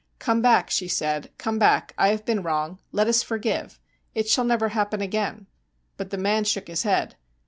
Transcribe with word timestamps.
'Come 0.17 0.41
back,' 0.41 0.71
she 0.71 0.87
said, 0.87 1.29
'come 1.37 1.59
back. 1.59 1.93
I 1.95 2.07
have 2.07 2.25
been 2.25 2.41
wrong. 2.41 2.79
Let 2.91 3.05
us 3.05 3.21
forgive. 3.21 3.79
It 4.15 4.27
shall 4.27 4.45
never 4.45 4.69
happen 4.69 4.99
again.' 4.99 5.45
But 5.95 6.09
the 6.09 6.17
man 6.17 6.43
shook 6.43 6.69
his 6.69 6.81
head. 6.81 7.17